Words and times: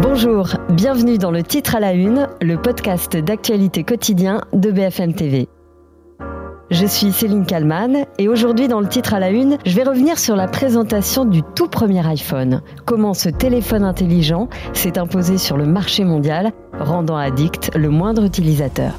Bonjour, 0.00 0.50
bienvenue 0.70 1.18
dans 1.18 1.32
le 1.32 1.42
titre 1.42 1.74
à 1.74 1.80
la 1.80 1.92
une, 1.92 2.28
le 2.40 2.56
podcast 2.56 3.16
d'actualité 3.16 3.82
quotidien 3.82 4.42
de 4.52 4.70
BFM 4.70 5.12
TV. 5.12 5.48
Je 6.70 6.86
suis 6.86 7.10
Céline 7.10 7.44
Kalman 7.44 8.04
et 8.16 8.28
aujourd'hui 8.28 8.68
dans 8.68 8.80
le 8.80 8.86
titre 8.86 9.14
à 9.14 9.18
la 9.18 9.30
une, 9.30 9.58
je 9.66 9.74
vais 9.74 9.82
revenir 9.82 10.16
sur 10.20 10.36
la 10.36 10.46
présentation 10.46 11.24
du 11.24 11.42
tout 11.42 11.66
premier 11.66 12.06
iPhone. 12.06 12.62
Comment 12.84 13.12
ce 13.12 13.28
téléphone 13.28 13.82
intelligent 13.82 14.48
s'est 14.72 15.00
imposé 15.00 15.36
sur 15.36 15.56
le 15.56 15.66
marché 15.66 16.04
mondial, 16.04 16.52
rendant 16.78 17.16
addict 17.16 17.72
le 17.74 17.88
moindre 17.88 18.22
utilisateur. 18.22 18.92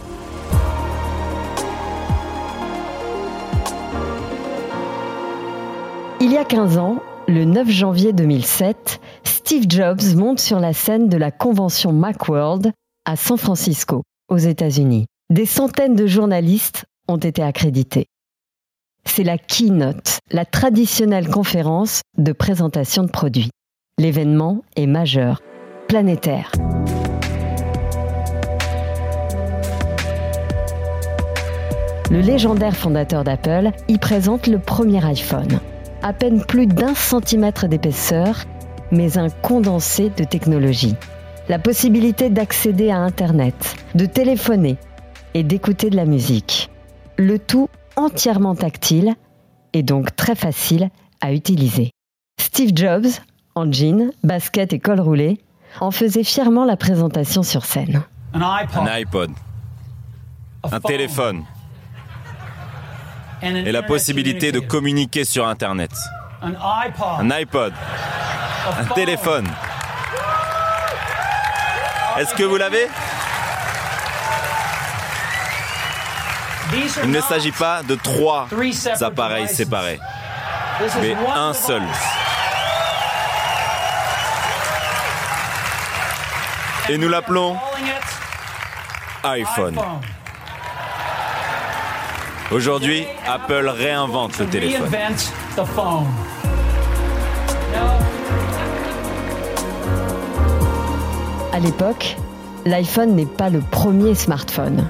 Il 6.20 6.30
y 6.30 6.38
a 6.38 6.44
15 6.44 6.78
ans, 6.78 6.98
le 7.30 7.46
9 7.46 7.70
janvier 7.70 8.12
2007, 8.12 9.00
Steve 9.24 9.66
Jobs 9.70 10.16
monte 10.16 10.40
sur 10.40 10.60
la 10.60 10.74
scène 10.74 11.10
de 11.10 11.18
la 11.18 11.30
convention 11.30 11.94
Macworld 11.94 12.72
à 13.06 13.16
San 13.16 13.38
Francisco, 13.38 14.02
aux 14.30 14.38
États-Unis. 14.38 15.06
Des 15.30 15.46
centaines 15.46 15.96
de 15.96 16.08
journalistes 16.08 16.86
ont 17.08 17.18
été 17.18 17.44
accrédités. 17.44 18.08
C'est 19.06 19.24
la 19.24 19.38
keynote, 19.38 20.18
la 20.32 20.44
traditionnelle 20.44 21.30
conférence 21.30 22.02
de 22.18 22.32
présentation 22.32 23.04
de 23.04 23.12
produits. 23.12 23.52
L'événement 24.00 24.64
est 24.76 24.88
majeur, 24.88 25.42
planétaire. 25.88 26.52
Le 32.10 32.22
légendaire 32.22 32.76
fondateur 32.76 33.24
d'Apple 33.24 33.70
y 33.88 34.00
présente 34.00 34.48
le 34.48 34.58
premier 34.58 35.06
iPhone. 35.06 35.60
À 36.02 36.14
peine 36.14 36.44
plus 36.44 36.66
d'un 36.66 36.96
centimètre 36.96 37.68
d'épaisseur, 37.68 38.46
mais 38.92 39.18
un 39.18 39.30
condensé 39.30 40.10
de 40.10 40.24
technologie. 40.24 40.96
La 41.50 41.60
possibilité 41.60 42.30
d'accéder 42.30 42.90
à 42.90 42.98
Internet, 42.98 43.76
de 43.96 44.06
téléphoner 44.06 44.78
et 45.34 45.44
d'écouter 45.44 45.90
de 45.90 45.96
la 45.96 46.06
musique 46.06 46.70
le 47.20 47.38
tout 47.38 47.68
entièrement 47.98 48.56
tactile 48.56 49.14
et 49.74 49.84
donc 49.84 50.16
très 50.16 50.36
facile 50.36 50.90
à 51.20 51.34
utiliser. 51.34 51.92
Steve 52.40 52.72
Jobs, 52.74 53.08
en 53.56 53.70
jean, 53.70 54.12
basket 54.24 54.72
et 54.72 54.80
col 54.80 55.02
roulé, 55.02 55.38
en 55.82 55.92
faisait 55.92 56.24
fièrement 56.24 56.64
la 56.64 56.78
présentation 56.78 57.44
sur 57.44 57.66
scène. 57.66 58.04
Un 58.34 58.42
iPod, 58.88 59.32
un 60.64 60.80
téléphone 60.80 61.44
et 63.42 63.72
la 63.72 63.84
possibilité 63.84 64.52
de 64.52 64.60
communiquer 64.60 65.26
sur 65.26 65.48
Internet. 65.48 65.92
Un 66.42 67.32
iPod, 67.32 67.74
un 68.80 68.86
téléphone. 68.94 69.48
Est-ce 72.18 72.34
que 72.36 72.44
vous 72.44 72.58
l'avez? 72.58 72.88
Il 77.04 77.12
ne 77.12 77.22
s'agit 77.22 77.52
pas 77.52 77.82
de 77.84 77.96
trois 77.96 78.48
appareils 79.02 79.48
séparés, 79.48 80.00
mais 81.02 81.16
un 81.36 81.54
seul. 81.54 81.82
Et 86.90 86.98
nous 86.98 87.10
l'appelons 87.10 87.58
iPhone. 89.24 89.80
Aujourd'hui, 92.52 93.04
Apple 93.28 93.68
réinvente 93.68 94.40
le 94.40 94.48
téléphone. 94.48 94.90
À 101.54 101.60
l'époque, 101.60 102.18
l'iPhone 102.66 103.16
n'est 103.16 103.28
pas 103.28 103.52
le 103.52 103.60
premier 103.60 104.16
smartphone. 104.16 104.88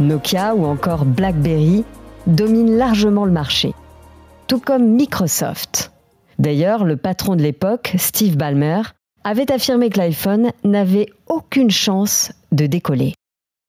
Nokia 0.00 0.54
ou 0.54 0.64
encore 0.64 1.04
BlackBerry 1.04 1.84
dominent 2.26 2.78
largement 2.78 3.26
le 3.26 3.32
marché, 3.32 3.74
tout 4.46 4.58
comme 4.58 4.86
Microsoft. 4.86 5.92
D'ailleurs, 6.38 6.84
le 6.84 6.96
patron 6.96 7.36
de 7.36 7.42
l'époque, 7.42 7.92
Steve 7.98 8.38
Ballmer, 8.38 8.80
avait 9.24 9.52
affirmé 9.52 9.90
que 9.90 9.98
l'iPhone 9.98 10.52
n'avait 10.64 11.10
aucune 11.26 11.70
chance 11.70 12.32
de 12.50 12.64
décoller. 12.64 13.12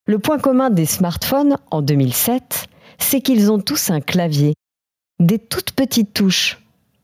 Le 0.07 0.19
point 0.19 0.39
commun 0.39 0.69
des 0.69 0.85
smartphones 0.85 1.57
en 1.69 1.81
2007, 1.81 2.69
c'est 2.99 3.21
qu'ils 3.21 3.51
ont 3.51 3.59
tous 3.59 3.89
un 3.89 4.01
clavier, 4.01 4.53
des 5.19 5.39
toutes 5.39 5.71
petites 5.71 6.13
touches, 6.13 6.59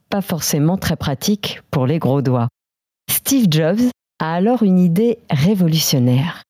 pas 0.08 0.22
forcément 0.22 0.76
très 0.76 0.96
pratiques 0.96 1.60
pour 1.70 1.86
les 1.86 1.98
gros 1.98 2.22
doigts. 2.22 2.48
Steve 3.10 3.46
Jobs 3.50 3.80
a 4.18 4.34
alors 4.34 4.62
une 4.62 4.78
idée 4.78 5.18
révolutionnaire 5.30 6.42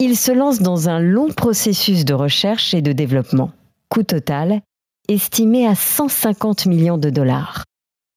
il 0.00 0.16
se 0.16 0.30
lance 0.30 0.60
dans 0.60 0.88
un 0.88 1.00
long 1.00 1.28
processus 1.28 2.04
de 2.04 2.14
recherche 2.14 2.72
et 2.72 2.82
de 2.82 2.92
développement. 2.92 3.50
Coût 3.88 4.04
total 4.04 4.60
estimé 5.08 5.66
à 5.66 5.74
150 5.74 6.66
millions 6.66 6.98
de 6.98 7.10
dollars. 7.10 7.64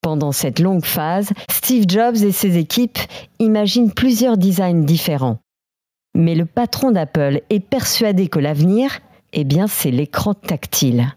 Pendant 0.01 0.31
cette 0.31 0.59
longue 0.59 0.85
phase, 0.85 1.29
Steve 1.49 1.85
Jobs 1.87 2.17
et 2.17 2.31
ses 2.31 2.57
équipes 2.57 2.99
imaginent 3.39 3.93
plusieurs 3.93 4.37
designs 4.37 4.83
différents. 4.83 5.39
Mais 6.13 6.35
le 6.35 6.45
patron 6.45 6.91
d'Apple 6.91 7.41
est 7.49 7.61
persuadé 7.61 8.27
que 8.27 8.39
l'avenir, 8.39 8.99
eh 9.33 9.43
bien, 9.43 9.67
c'est 9.67 9.91
l'écran 9.91 10.33
tactile. 10.33 11.13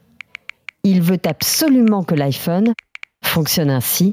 Il 0.82 1.02
veut 1.02 1.20
absolument 1.26 2.04
que 2.04 2.14
l'iPhone 2.14 2.75
fonctionne 3.22 3.70
ainsi, 3.70 4.12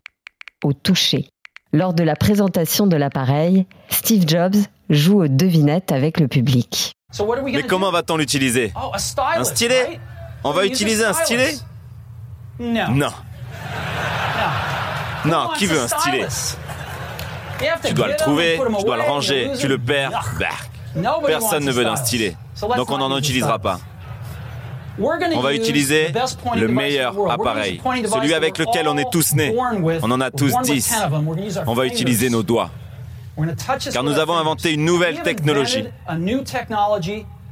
au 0.64 0.74
toucher. 0.74 1.28
Lors 1.74 1.94
de 1.94 2.04
la 2.04 2.16
présentation 2.16 2.88
de 2.88 2.96
l'appareil, 2.98 3.66
Steve 3.90 4.28
Jobs 4.28 4.56
joue 4.90 5.24
aux 5.24 5.28
devinettes 5.28 5.92
avec 5.92 6.20
le 6.20 6.28
public. 6.28 6.94
Mais 7.46 7.64
comment 7.64 7.92
va-t-on 7.92 8.18
l'utiliser? 8.18 8.74
Oh, 8.76 8.92
Un 9.36 9.44
stylet? 9.44 10.00
On 10.44 10.52
va 10.52 10.66
utiliser 10.66 11.06
un 11.06 11.14
stylet? 11.14 11.56
Non. 12.60 13.12
Non, 15.26 15.50
qui 15.58 15.66
veut 15.66 15.80
un 15.80 15.88
stylet? 15.88 16.28
Tu 17.86 17.94
dois 17.94 18.08
le 18.08 18.16
trouver, 18.16 18.60
tu 18.78 18.84
dois 18.84 18.98
le 18.98 19.04
ranger, 19.04 19.52
tu 19.60 19.68
le 19.68 19.78
perds. 19.78 20.34
Personne 21.26 21.64
ne 21.66 21.72
veut 21.72 21.84
d'un 21.84 21.96
stylet. 21.96 22.36
Donc 22.76 22.92
on 22.92 22.98
n'en 22.98 23.18
utilisera 23.18 23.60
pas. 23.60 23.80
On 25.00 25.42
va 25.42 25.54
utiliser 25.54 26.12
le 26.56 26.68
meilleur 26.68 27.32
appareil, 27.32 27.82
celui 28.12 28.34
avec 28.34 28.58
lequel 28.58 28.88
on 28.88 28.98
est 28.98 29.10
tous 29.12 29.34
nés. 29.34 29.56
On 30.02 30.12
en 30.12 30.22
a 30.22 30.32
tous 30.32 30.54
10. 30.64 30.94
On 31.68 31.74
va 31.74 31.86
utiliser 31.86 32.30
nos 32.30 32.44
doigts. 32.44 32.70
Car 33.94 34.04
nous 34.04 34.20
avons 34.20 34.36
inventé 34.36 34.74
une 34.74 34.86
nouvelle 34.86 35.22
technologie 35.24 35.86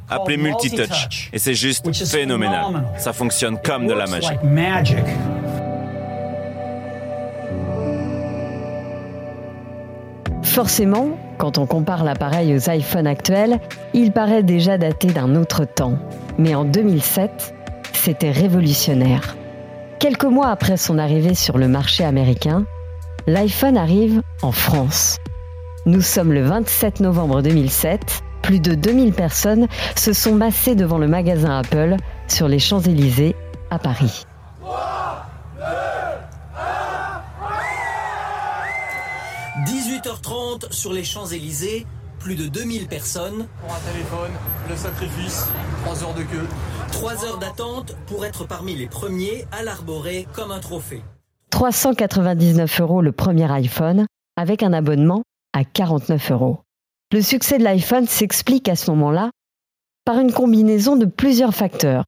appelée 0.09 0.37
multitouch. 0.37 1.29
Et 1.31 1.39
c'est 1.39 1.53
juste 1.53 1.89
phénoménal. 2.07 2.83
Ça 2.97 3.13
fonctionne 3.13 3.57
comme 3.63 3.87
de 3.87 3.93
la 3.93 4.07
magie. 4.07 4.27
Forcément, 10.49 11.11
quand 11.37 11.59
on 11.59 11.67
compare 11.67 12.03
l'appareil 12.03 12.55
aux 12.55 12.71
iPhones 12.71 13.05
actuels, 13.05 13.59
il 13.93 14.11
paraît 14.11 14.41
déjà 14.41 14.79
daté 14.79 15.07
d'un 15.07 15.35
autre 15.35 15.63
temps. 15.63 15.99
Mais 16.39 16.55
en 16.55 16.65
2007, 16.65 17.53
c'était 17.93 18.31
révolutionnaire. 18.31 19.37
Quelques 19.99 20.25
mois 20.25 20.49
après 20.49 20.75
son 20.75 20.97
arrivée 20.97 21.35
sur 21.35 21.59
le 21.59 21.67
marché 21.67 22.03
américain, 22.03 22.65
l'iPhone 23.27 23.77
arrive 23.77 24.23
en 24.41 24.51
France. 24.51 25.19
Nous 25.85 26.01
sommes 26.01 26.33
le 26.33 26.41
27 26.41 26.99
novembre 26.99 27.43
2007. 27.43 28.23
Plus 28.41 28.59
de 28.59 28.73
2000 28.73 29.13
personnes 29.13 29.67
se 29.95 30.13
sont 30.13 30.33
massées 30.33 30.73
devant 30.73 30.97
le 30.97 31.07
magasin 31.07 31.59
Apple 31.59 31.95
sur 32.27 32.47
les 32.47 32.59
Champs-Élysées 32.59 33.35
à 33.69 33.77
Paris. 33.77 34.25
18h30 39.57 40.71
sur 40.71 40.93
les 40.93 41.03
Champs-Élysées, 41.03 41.85
plus 42.19 42.35
de 42.35 42.47
2000 42.47 42.87
personnes. 42.87 43.47
Pour 43.61 43.73
un 43.73 43.91
téléphone, 43.91 44.31
le 44.69 44.75
sacrifice, 44.75 45.47
3 45.83 46.03
heures 46.03 46.13
de 46.13 46.23
queue. 46.23 46.47
3 46.91 47.25
heures 47.25 47.39
d'attente 47.39 47.95
pour 48.07 48.25
être 48.25 48.45
parmi 48.45 48.75
les 48.75 48.87
premiers 48.87 49.45
à 49.51 49.63
l'arborer 49.63 50.27
comme 50.33 50.51
un 50.51 50.59
trophée. 50.59 51.01
399 51.49 52.81
euros 52.81 53.01
le 53.01 53.11
premier 53.11 53.51
iPhone, 53.51 54.05
avec 54.37 54.61
un 54.61 54.71
abonnement 54.71 55.23
à 55.53 55.63
49 55.63 56.31
euros. 56.31 56.59
Le 57.11 57.21
succès 57.21 57.57
de 57.57 57.63
l'iPhone 57.63 58.05
s'explique 58.05 58.69
à 58.69 58.75
ce 58.75 58.91
moment-là 58.91 59.31
par 60.05 60.19
une 60.19 60.31
combinaison 60.31 60.95
de 60.95 61.05
plusieurs 61.05 61.55
facteurs. 61.55 62.05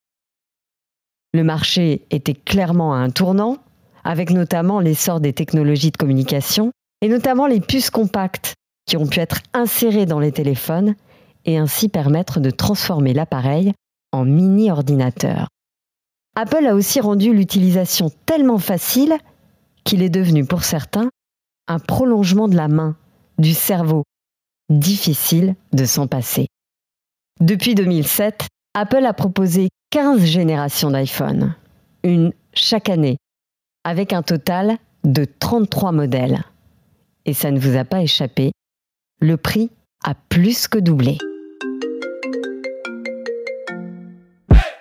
Le 1.33 1.43
marché 1.43 2.05
était 2.11 2.35
clairement 2.35 2.93
à 2.93 2.97
un 2.97 3.09
tournant, 3.09 3.57
avec 4.03 4.29
notamment 4.29 4.79
l'essor 4.79 5.19
des 5.19 5.33
technologies 5.33 5.91
de 5.91 5.97
communication, 5.97 6.71
et 7.01 7.07
notamment 7.07 7.47
les 7.47 7.61
puces 7.61 7.89
compactes 7.89 8.55
qui 8.85 8.97
ont 8.97 9.07
pu 9.07 9.19
être 9.19 9.41
insérées 9.53 10.05
dans 10.05 10.19
les 10.19 10.31
téléphones 10.31 10.95
et 11.45 11.57
ainsi 11.57 11.89
permettre 11.89 12.39
de 12.39 12.51
transformer 12.51 13.13
l'appareil 13.13 13.73
en 14.11 14.25
mini-ordinateur. 14.25 15.47
Apple 16.35 16.65
a 16.65 16.75
aussi 16.75 16.99
rendu 16.99 17.33
l'utilisation 17.33 18.11
tellement 18.25 18.57
facile 18.57 19.17
qu'il 19.83 20.01
est 20.01 20.09
devenu 20.09 20.45
pour 20.45 20.63
certains 20.63 21.09
un 21.67 21.79
prolongement 21.79 22.47
de 22.47 22.55
la 22.55 22.67
main 22.67 22.95
du 23.37 23.53
cerveau, 23.53 24.03
difficile 24.69 25.55
de 25.73 25.85
s'en 25.85 26.07
passer. 26.07 26.47
Depuis 27.39 27.75
2007, 27.75 28.47
Apple 28.73 29.05
a 29.05 29.13
proposé 29.13 29.69
15 29.91 30.23
générations 30.23 30.91
d'iPhone, 30.91 31.55
une 32.03 32.33
chaque 32.53 32.89
année, 32.89 33.17
avec 33.83 34.13
un 34.13 34.21
total 34.21 34.77
de 35.03 35.25
33 35.25 35.91
modèles. 35.91 36.43
Et 37.25 37.33
ça 37.33 37.51
ne 37.51 37.59
vous 37.59 37.77
a 37.77 37.85
pas 37.85 38.01
échappé, 38.01 38.51
le 39.19 39.37
prix 39.37 39.69
a 40.03 40.15
plus 40.29 40.67
que 40.67 40.79
doublé. 40.79 41.17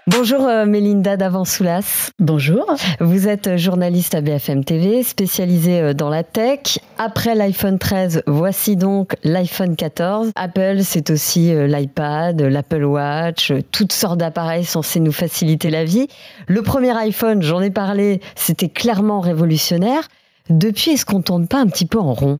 Bonjour 0.06 0.48
euh, 0.48 0.66
Mélinda 0.66 1.16
Davansoulas. 1.16 2.10
Bonjour. 2.18 2.66
Vous 2.98 3.28
êtes 3.28 3.56
journaliste 3.56 4.14
à 4.14 4.20
BFM 4.20 4.64
TV, 4.64 5.02
spécialisée 5.02 5.80
euh, 5.80 5.94
dans 5.94 6.08
la 6.08 6.24
tech. 6.24 6.78
Après 6.98 7.34
l'iPhone 7.34 7.78
13, 7.78 8.24
voici 8.26 8.76
donc 8.76 9.14
l'iPhone 9.22 9.76
14. 9.76 10.32
Apple, 10.34 10.80
c'est 10.82 11.10
aussi 11.10 11.54
euh, 11.54 11.66
l'iPad, 11.66 12.40
l'Apple 12.40 12.84
Watch, 12.84 13.52
toutes 13.70 13.92
sortes 13.92 14.18
d'appareils 14.18 14.64
censés 14.64 15.00
nous 15.00 15.12
faciliter 15.12 15.70
la 15.70 15.84
vie. 15.84 16.08
Le 16.48 16.62
premier 16.62 16.96
iPhone, 16.98 17.40
j'en 17.42 17.60
ai 17.60 17.70
parlé, 17.70 18.20
c'était 18.34 18.68
clairement 18.68 19.20
révolutionnaire. 19.20 20.08
Depuis, 20.50 20.90
est-ce 20.90 21.06
qu'on 21.06 21.22
tourne 21.22 21.46
pas 21.46 21.60
un 21.60 21.68
petit 21.68 21.86
peu 21.86 21.98
en 21.98 22.12
rond? 22.12 22.36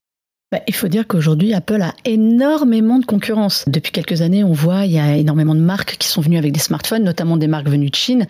Bah, 0.53 0.61
il 0.67 0.75
faut 0.75 0.89
dire 0.89 1.07
qu'aujourd'hui, 1.07 1.55
Apple 1.55 1.81
a 1.81 1.95
énormément 2.05 2.99
de 2.99 3.05
concurrence. 3.05 3.65
Depuis 3.69 3.93
quelques 3.93 4.21
années, 4.21 4.43
on 4.43 4.53
voit 4.53 4.85
il 4.85 4.93
y 4.93 4.99
a 4.99 5.17
énormément 5.17 5.55
de 5.55 5.61
marques 5.61 5.97
qui 5.97 6.09
sont 6.09 6.21
venues 6.21 6.39
avec 6.39 6.51
des 6.51 6.59
smartphones, 6.59 7.05
notamment 7.05 7.37
des 7.37 7.47
marques 7.47 7.69
venues 7.69 7.89
de 7.91 7.95
Chine. 7.95 8.27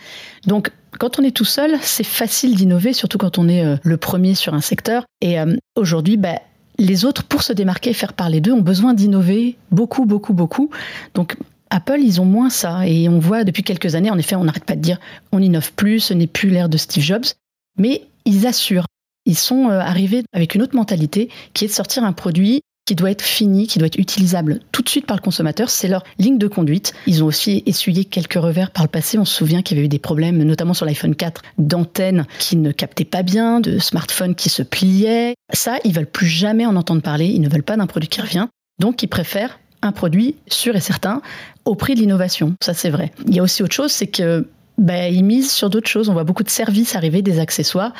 Donc, 0.46 0.70
quand 0.98 1.18
on 1.18 1.22
est 1.22 1.30
tout 1.30 1.46
seul, 1.46 1.78
c'est 1.80 2.04
facile 2.04 2.54
d'innover, 2.54 2.92
surtout 2.92 3.16
quand 3.16 3.38
on 3.38 3.48
est 3.48 3.64
euh, 3.64 3.76
le 3.82 3.96
premier 3.96 4.34
sur 4.34 4.52
un 4.52 4.60
secteur. 4.60 5.04
Et 5.22 5.40
euh, 5.40 5.56
aujourd'hui, 5.76 6.18
bah, 6.18 6.40
les 6.76 7.06
autres, 7.06 7.24
pour 7.24 7.42
se 7.42 7.54
démarquer 7.54 7.90
et 7.90 7.94
faire 7.94 8.12
parler 8.12 8.42
d'eux, 8.42 8.52
ont 8.52 8.60
besoin 8.60 8.92
d'innover 8.92 9.56
beaucoup, 9.70 10.04
beaucoup, 10.04 10.34
beaucoup. 10.34 10.68
Donc, 11.14 11.38
Apple, 11.70 12.00
ils 12.02 12.20
ont 12.20 12.26
moins 12.26 12.50
ça. 12.50 12.86
Et 12.86 13.08
on 13.08 13.18
voit 13.18 13.44
depuis 13.44 13.62
quelques 13.62 13.94
années, 13.94 14.10
en 14.10 14.18
effet, 14.18 14.36
on 14.36 14.44
n'arrête 14.44 14.64
pas 14.64 14.76
de 14.76 14.82
dire 14.82 15.00
on 15.32 15.40
innove 15.40 15.72
plus, 15.72 16.00
ce 16.00 16.12
n'est 16.12 16.26
plus 16.26 16.50
l'ère 16.50 16.68
de 16.68 16.76
Steve 16.76 17.02
Jobs. 17.02 17.24
Mais 17.78 18.02
ils 18.26 18.46
assurent 18.46 18.86
ils 19.30 19.38
sont 19.38 19.68
euh, 19.68 19.78
arrivés 19.78 20.24
avec 20.32 20.56
une 20.56 20.62
autre 20.62 20.74
mentalité 20.74 21.28
qui 21.54 21.64
est 21.64 21.68
de 21.68 21.72
sortir 21.72 22.02
un 22.02 22.12
produit 22.12 22.62
qui 22.84 22.96
doit 22.96 23.12
être 23.12 23.22
fini, 23.22 23.68
qui 23.68 23.78
doit 23.78 23.86
être 23.86 24.00
utilisable 24.00 24.58
tout 24.72 24.82
de 24.82 24.88
suite 24.88 25.06
par 25.06 25.16
le 25.16 25.22
consommateur. 25.22 25.70
C'est 25.70 25.86
leur 25.86 26.02
ligne 26.18 26.38
de 26.38 26.48
conduite. 26.48 26.92
Ils 27.06 27.22
ont 27.22 27.28
aussi 27.28 27.62
essuyé 27.64 28.04
quelques 28.04 28.34
revers 28.34 28.72
par 28.72 28.82
le 28.82 28.88
passé. 28.88 29.16
On 29.18 29.24
se 29.24 29.36
souvient 29.36 29.62
qu'il 29.62 29.76
y 29.76 29.78
avait 29.78 29.86
eu 29.86 29.88
des 29.88 30.00
problèmes, 30.00 30.42
notamment 30.42 30.74
sur 30.74 30.84
l'iPhone 30.84 31.14
4, 31.14 31.42
d'antennes 31.58 32.26
qui 32.40 32.56
ne 32.56 32.72
captaient 32.72 33.04
pas 33.04 33.22
bien, 33.22 33.60
de 33.60 33.78
smartphones 33.78 34.34
qui 34.34 34.48
se 34.48 34.64
pliaient. 34.64 35.34
Ça, 35.52 35.78
ils 35.84 35.92
veulent 35.92 36.10
plus 36.10 36.26
jamais 36.26 36.66
en 36.66 36.74
entendre 36.74 37.02
parler. 37.02 37.26
Ils 37.26 37.40
ne 37.40 37.48
veulent 37.48 37.62
pas 37.62 37.76
d'un 37.76 37.86
produit 37.86 38.08
qui 38.08 38.20
revient. 38.20 38.48
Donc, 38.80 39.04
ils 39.04 39.08
préfèrent 39.08 39.60
un 39.82 39.92
produit 39.92 40.34
sûr 40.48 40.74
et 40.74 40.80
certain 40.80 41.22
au 41.64 41.76
prix 41.76 41.94
de 41.94 42.00
l'innovation. 42.00 42.56
Ça, 42.60 42.74
c'est 42.74 42.90
vrai. 42.90 43.12
Il 43.28 43.36
y 43.36 43.38
a 43.38 43.44
aussi 43.44 43.62
autre 43.62 43.74
chose, 43.74 43.92
c'est 43.92 44.08
que 44.08 44.48
ben, 44.78 45.14
misent 45.24 45.52
sur 45.52 45.70
d'autres 45.70 45.88
choses. 45.88 46.08
On 46.08 46.14
voit 46.14 46.24
beaucoup 46.24 46.42
de 46.42 46.50
services 46.50 46.96
arriver, 46.96 47.22
des 47.22 47.38
accessoires. 47.38 47.92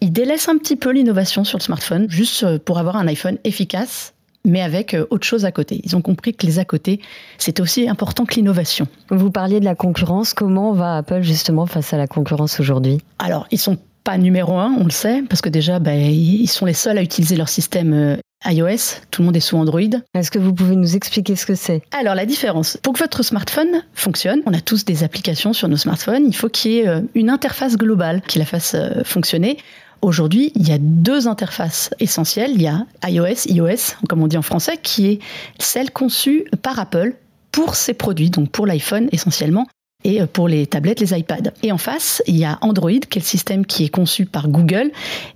Ils 0.00 0.12
délaissent 0.12 0.48
un 0.48 0.58
petit 0.58 0.76
peu 0.76 0.90
l'innovation 0.90 1.44
sur 1.44 1.58
le 1.58 1.62
smartphone, 1.62 2.06
juste 2.08 2.42
euh, 2.42 2.58
pour 2.58 2.78
avoir 2.78 2.96
un 2.96 3.06
iPhone 3.06 3.38
efficace, 3.44 4.14
mais 4.44 4.62
avec 4.62 4.94
euh, 4.94 5.06
autre 5.10 5.26
chose 5.26 5.44
à 5.44 5.52
côté. 5.52 5.80
Ils 5.84 5.96
ont 5.96 6.02
compris 6.02 6.34
que 6.34 6.46
les 6.46 6.58
à 6.58 6.64
côté, 6.64 7.00
c'est 7.38 7.60
aussi 7.60 7.88
important 7.88 8.24
que 8.24 8.34
l'innovation. 8.34 8.86
Vous 9.10 9.30
parliez 9.30 9.60
de 9.60 9.64
la 9.64 9.74
concurrence. 9.74 10.34
Comment 10.34 10.72
va 10.72 10.98
Apple 10.98 11.22
justement 11.22 11.66
face 11.66 11.92
à 11.92 11.98
la 11.98 12.06
concurrence 12.06 12.60
aujourd'hui? 12.60 12.98
Alors, 13.18 13.46
ils 13.50 13.58
sont 13.58 13.76
pas 14.04 14.18
numéro 14.18 14.56
un, 14.56 14.72
on 14.78 14.84
le 14.84 14.90
sait, 14.90 15.22
parce 15.28 15.40
que 15.40 15.48
déjà, 15.48 15.80
ben, 15.80 15.98
ils 15.98 16.46
sont 16.46 16.64
les 16.64 16.74
seuls 16.74 16.96
à 16.96 17.02
utiliser 17.02 17.34
leur 17.34 17.48
système 17.48 17.92
euh, 17.92 18.16
iOS, 18.44 19.00
tout 19.10 19.22
le 19.22 19.26
monde 19.26 19.36
est 19.36 19.40
sous 19.40 19.56
Android. 19.56 19.80
Est-ce 20.14 20.30
que 20.30 20.38
vous 20.38 20.54
pouvez 20.54 20.76
nous 20.76 20.94
expliquer 20.94 21.34
ce 21.34 21.44
que 21.44 21.56
c'est? 21.56 21.82
Alors 21.90 22.14
la 22.14 22.26
différence, 22.26 22.78
pour 22.82 22.92
que 22.92 23.00
votre 23.00 23.24
smartphone 23.24 23.82
fonctionne, 23.94 24.42
on 24.46 24.54
a 24.54 24.60
tous 24.60 24.84
des 24.84 25.02
applications 25.02 25.52
sur 25.52 25.66
nos 25.68 25.76
smartphones, 25.76 26.24
il 26.24 26.36
faut 26.36 26.48
qu'il 26.48 26.70
y 26.70 26.78
ait 26.78 27.02
une 27.16 27.30
interface 27.30 27.76
globale 27.76 28.22
qui 28.28 28.38
la 28.38 28.44
fasse 28.44 28.76
fonctionner. 29.04 29.56
Aujourd'hui, 30.06 30.52
il 30.54 30.68
y 30.68 30.70
a 30.70 30.78
deux 30.78 31.26
interfaces 31.26 31.90
essentielles. 31.98 32.52
Il 32.54 32.62
y 32.62 32.68
a 32.68 32.86
iOS, 33.08 33.48
iOS, 33.48 33.96
comme 34.08 34.22
on 34.22 34.28
dit 34.28 34.36
en 34.36 34.42
français, 34.42 34.78
qui 34.80 35.08
est 35.08 35.18
celle 35.58 35.90
conçue 35.90 36.44
par 36.62 36.78
Apple 36.78 37.16
pour 37.50 37.74
ses 37.74 37.92
produits, 37.92 38.30
donc 38.30 38.52
pour 38.52 38.68
l'iPhone 38.68 39.08
essentiellement, 39.10 39.66
et 40.04 40.24
pour 40.26 40.46
les 40.46 40.68
tablettes, 40.68 41.00
les 41.00 41.12
iPads. 41.12 41.50
Et 41.64 41.72
en 41.72 41.76
face, 41.76 42.22
il 42.28 42.36
y 42.36 42.44
a 42.44 42.56
Android, 42.60 42.92
qui 42.92 43.18
est 43.18 43.22
le 43.22 43.26
système 43.26 43.66
qui 43.66 43.82
est 43.82 43.88
conçu 43.88 44.26
par 44.26 44.46
Google 44.46 44.92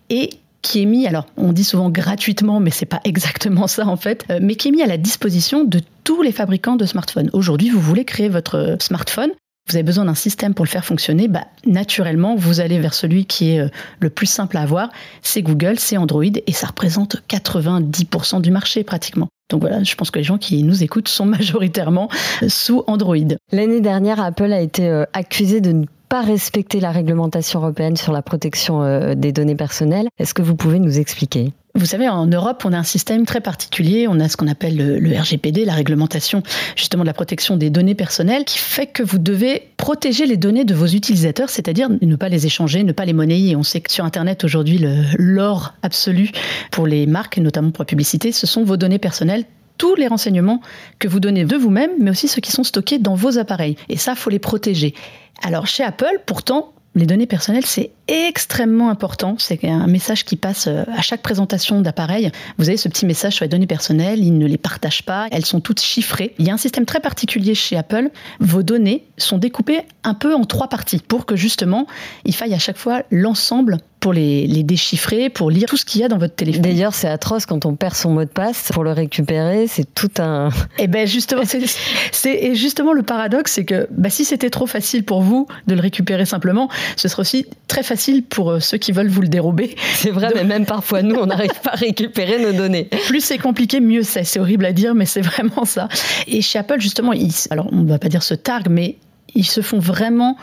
et 0.08 0.30
qui 0.62 0.82
est 0.82 0.86
mis, 0.86 1.08
alors 1.08 1.26
on 1.36 1.52
dit 1.52 1.64
souvent 1.64 1.90
gratuitement, 1.90 2.60
mais 2.60 2.70
c'est 2.70 2.86
pas 2.86 3.00
exactement 3.04 3.66
ça 3.66 3.88
en 3.88 3.96
fait, 3.96 4.24
euh, 4.30 4.38
mais 4.40 4.54
qui 4.54 4.68
est 4.68 4.70
mis 4.70 4.82
à 4.82 4.86
la 4.86 4.98
disposition 4.98 5.64
de 5.64 5.80
tous 6.04 6.22
les 6.22 6.30
fabricants 6.30 6.76
de 6.76 6.86
smartphones. 6.86 7.30
Aujourd'hui, 7.32 7.70
vous 7.70 7.80
voulez 7.80 8.04
créer 8.04 8.28
votre 8.28 8.76
smartphone, 8.78 9.30
vous 9.68 9.76
avez 9.76 9.82
besoin 9.82 10.04
d'un 10.04 10.14
système 10.14 10.54
pour 10.54 10.64
le 10.64 10.70
faire 10.70 10.84
fonctionner, 10.84 11.28
bah, 11.28 11.46
naturellement, 11.64 12.34
vous 12.34 12.60
allez 12.60 12.78
vers 12.78 12.94
celui 12.94 13.24
qui 13.24 13.52
est 13.52 13.60
euh, 13.60 13.68
le 14.00 14.10
plus 14.10 14.26
simple 14.26 14.56
à 14.56 14.62
avoir. 14.62 14.90
C'est 15.22 15.42
Google, 15.42 15.78
c'est 15.78 15.96
Android, 15.96 16.24
et 16.24 16.52
ça 16.52 16.66
représente 16.66 17.22
90% 17.28 18.40
du 18.40 18.50
marché 18.50 18.82
pratiquement. 18.82 19.28
Donc 19.50 19.60
voilà, 19.60 19.82
je 19.82 19.94
pense 19.94 20.10
que 20.10 20.18
les 20.18 20.24
gens 20.24 20.38
qui 20.38 20.62
nous 20.62 20.82
écoutent 20.82 21.08
sont 21.08 21.26
majoritairement 21.26 22.08
sous 22.48 22.82
Android. 22.86 23.16
L'année 23.52 23.80
dernière, 23.80 24.20
Apple 24.20 24.52
a 24.52 24.60
été 24.60 24.88
euh, 24.88 25.04
accusé 25.12 25.60
de 25.60 25.72
ne 25.72 25.84
pas 26.10 26.20
respecter 26.22 26.80
la 26.80 26.90
réglementation 26.90 27.60
européenne 27.60 27.96
sur 27.96 28.12
la 28.12 28.20
protection 28.20 29.14
des 29.14 29.32
données 29.32 29.54
personnelles. 29.54 30.08
Est-ce 30.18 30.34
que 30.34 30.42
vous 30.42 30.56
pouvez 30.56 30.80
nous 30.80 30.98
expliquer? 30.98 31.52
Vous 31.76 31.86
savez, 31.86 32.08
en 32.08 32.26
Europe, 32.26 32.64
on 32.66 32.72
a 32.72 32.78
un 32.78 32.82
système 32.82 33.24
très 33.24 33.40
particulier. 33.40 34.08
On 34.08 34.18
a 34.18 34.28
ce 34.28 34.36
qu'on 34.36 34.48
appelle 34.48 34.76
le, 34.76 35.18
RGPD, 35.18 35.64
la 35.64 35.74
réglementation 35.74 36.42
justement 36.74 37.04
de 37.04 37.06
la 37.06 37.14
protection 37.14 37.56
des 37.56 37.70
données 37.70 37.94
personnelles, 37.94 38.44
qui 38.44 38.58
fait 38.58 38.86
que 38.86 39.04
vous 39.04 39.18
devez 39.18 39.68
protéger 39.76 40.26
les 40.26 40.36
données 40.36 40.64
de 40.64 40.74
vos 40.74 40.86
utilisateurs, 40.86 41.48
c'est-à-dire 41.48 41.88
ne 41.88 42.16
pas 42.16 42.28
les 42.28 42.44
échanger, 42.46 42.82
ne 42.82 42.92
pas 42.92 43.04
les 43.04 43.12
monnayer. 43.12 43.54
On 43.54 43.62
sait 43.62 43.80
que 43.80 43.92
sur 43.92 44.04
Internet 44.04 44.42
aujourd'hui, 44.42 44.84
l'or 45.16 45.74
absolu 45.82 46.30
pour 46.72 46.88
les 46.88 47.06
marques, 47.06 47.38
notamment 47.38 47.70
pour 47.70 47.82
la 47.82 47.86
publicité, 47.86 48.32
ce 48.32 48.48
sont 48.48 48.64
vos 48.64 48.76
données 48.76 48.98
personnelles 48.98 49.44
tous 49.80 49.94
les 49.94 50.08
renseignements 50.08 50.60
que 50.98 51.08
vous 51.08 51.20
donnez 51.20 51.46
de 51.46 51.56
vous-même, 51.56 51.92
mais 51.98 52.10
aussi 52.10 52.28
ceux 52.28 52.42
qui 52.42 52.52
sont 52.52 52.64
stockés 52.64 52.98
dans 52.98 53.14
vos 53.14 53.38
appareils. 53.38 53.76
Et 53.88 53.96
ça, 53.96 54.14
faut 54.14 54.28
les 54.28 54.38
protéger. 54.38 54.94
Alors 55.42 55.66
chez 55.66 55.82
Apple, 55.82 56.20
pourtant, 56.26 56.74
les 56.94 57.06
données 57.06 57.26
personnelles, 57.26 57.64
c'est 57.64 57.92
extrêmement 58.06 58.90
important. 58.90 59.36
C'est 59.38 59.64
un 59.64 59.86
message 59.86 60.26
qui 60.26 60.36
passe 60.36 60.66
euh, 60.66 60.84
à 60.94 61.00
chaque 61.00 61.22
présentation 61.22 61.80
d'appareil. 61.80 62.30
Vous 62.58 62.68
avez 62.68 62.76
ce 62.76 62.90
petit 62.90 63.06
message 63.06 63.36
sur 63.36 63.46
les 63.46 63.48
données 63.48 63.66
personnelles, 63.66 64.22
ils 64.22 64.36
ne 64.36 64.46
les 64.46 64.58
partagent 64.58 65.04
pas, 65.04 65.28
elles 65.30 65.46
sont 65.46 65.60
toutes 65.60 65.80
chiffrées. 65.80 66.34
Il 66.38 66.46
y 66.46 66.50
a 66.50 66.52
un 66.52 66.58
système 66.58 66.84
très 66.84 67.00
particulier 67.00 67.54
chez 67.54 67.78
Apple. 67.78 68.10
Vos 68.38 68.62
données 68.62 69.06
sont 69.16 69.38
découpées 69.38 69.80
un 70.04 70.12
peu 70.12 70.34
en 70.34 70.44
trois 70.44 70.68
parties 70.68 70.98
pour 70.98 71.24
que 71.24 71.36
justement, 71.36 71.86
il 72.26 72.34
faille 72.34 72.52
à 72.52 72.58
chaque 72.58 72.76
fois 72.76 73.04
l'ensemble 73.10 73.78
pour 74.00 74.14
les, 74.14 74.62
déchiffrer, 74.62 75.28
pour 75.28 75.50
lire 75.50 75.68
tout 75.68 75.76
ce 75.76 75.84
qu'il 75.84 76.00
y 76.00 76.04
a 76.04 76.08
dans 76.08 76.18
votre 76.18 76.34
téléphone. 76.34 76.62
D'ailleurs, 76.62 76.94
c'est 76.94 77.08
atroce 77.08 77.44
quand 77.44 77.66
on 77.66 77.76
perd 77.76 77.94
son 77.94 78.10
mot 78.10 78.24
de 78.24 78.30
passe. 78.30 78.70
Pour 78.72 78.82
le 78.82 78.92
récupérer, 78.92 79.66
c'est 79.66 79.94
tout 79.94 80.10
un... 80.18 80.48
Et 80.48 80.52
eh 80.84 80.86
ben 80.86 81.06
justement, 81.06 81.42
c'est 81.44 82.54
justement 82.54 82.92
le 82.92 83.02
paradoxe, 83.02 83.52
c'est 83.52 83.64
que 83.64 83.86
bah, 83.90 84.08
si 84.08 84.24
c'était 84.24 84.50
trop 84.50 84.66
facile 84.66 85.04
pour 85.04 85.20
vous 85.20 85.46
de 85.66 85.74
le 85.74 85.80
récupérer 85.80 86.24
simplement, 86.24 86.68
ce 86.96 87.08
serait 87.08 87.20
aussi 87.20 87.46
très 87.68 87.82
facile 87.82 88.24
pour 88.24 88.50
euh, 88.50 88.60
ceux 88.60 88.78
qui 88.78 88.92
veulent 88.92 89.08
vous 89.08 89.22
le 89.22 89.28
dérober. 89.28 89.76
C'est 89.94 90.10
vrai, 90.10 90.30
mais 90.34 90.44
même 90.44 90.64
parfois, 90.64 91.02
nous, 91.02 91.16
on 91.16 91.26
n'arrive 91.26 91.60
pas 91.62 91.72
à 91.72 91.76
récupérer 91.76 92.42
nos 92.42 92.52
données. 92.52 92.88
Plus 93.06 93.22
c'est 93.22 93.38
compliqué, 93.38 93.80
mieux 93.80 94.02
c'est. 94.02 94.24
C'est 94.24 94.40
horrible 94.40 94.64
à 94.64 94.72
dire, 94.72 94.94
mais 94.94 95.06
c'est 95.06 95.20
vraiment 95.20 95.64
ça. 95.64 95.88
Et 96.26 96.40
chez 96.40 96.58
Apple, 96.58 96.80
justement, 96.80 97.12
ils, 97.12 97.32
alors 97.50 97.68
on 97.72 97.82
ne 97.82 97.88
va 97.88 97.98
pas 97.98 98.08
dire 98.08 98.22
se 98.22 98.34
targue, 98.34 98.68
mais 98.70 98.96
ils 99.34 99.46
se 99.46 99.60
font 99.60 99.78
vraiment 99.78 100.36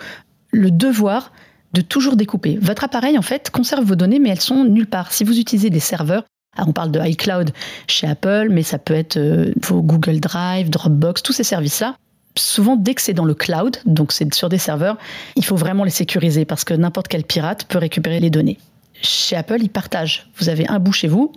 le 0.52 0.72
devoir 0.72 1.32
de 1.77 1.81
toujours 1.81 2.15
découper. 2.15 2.57
Votre 2.60 2.84
appareil, 2.84 3.17
en 3.17 3.22
fait, 3.22 3.51
conserve 3.51 3.86
vos 3.86 3.96
données, 3.96 4.19
mais 4.19 4.29
elles 4.29 4.41
sont 4.41 4.63
nulle 4.63 4.88
part. 4.88 5.13
Si 5.13 5.24
vous 5.24 5.39
utilisez 5.39 5.69
des 5.69 5.79
serveurs, 5.79 6.24
ah, 6.57 6.63
on 6.65 6.74
parle 6.74 6.91
de 6.91 7.00
iCloud 7.00 7.51
chez 7.88 8.07
Apple, 8.07 8.48
mais 8.50 8.63
ça 8.63 8.79
peut 8.79 8.96
être 8.96 9.17
euh, 9.17 9.53
vos 9.62 9.84
Google 9.84 10.19
Drive, 10.19 10.72
Dropbox, 10.72 11.22
tous 11.22 11.34
ces 11.34 11.43
services-là. 11.43 11.96
Souvent, 12.36 12.75
dès 12.75 12.96
que 12.96 13.01
c'est 13.01 13.13
dans 13.13 13.25
le 13.25 13.36
cloud, 13.36 13.77
donc 13.86 14.12
c'est 14.12 14.34
sur 14.34 14.50
des 14.50 14.57
serveurs, 14.57 14.98
il 15.36 15.46
faut 15.46 15.55
vraiment 15.55 15.84
les 15.84 15.91
sécuriser 15.91 16.46
parce 16.46 16.63
que 16.63 16.74
n'importe 16.74 17.07
quel 17.07 17.24
pirate 17.24 17.65
peut 17.65 17.77
récupérer 17.77 18.19
les 18.19 18.29
données. 18.29 18.57
Chez 19.01 19.36
Apple, 19.36 19.57
ils 19.62 19.69
partagent. 19.69 20.29
Vous 20.38 20.50
avez 20.50 20.67
un 20.67 20.79
bout 20.79 20.93
chez 20.93 21.07
vous, 21.07 21.31